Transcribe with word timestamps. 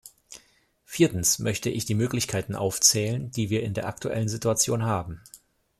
Viertens 0.83 1.37
möchte 1.37 1.69
ich 1.69 1.85
die 1.85 1.93
Möglichkeiten 1.93 2.55
aufzählen, 2.55 3.29
die 3.29 3.51
wir 3.51 3.61
in 3.61 3.75
der 3.75 3.85
aktuellen 3.87 4.29
Situation 4.29 4.83
haben. 4.83 5.21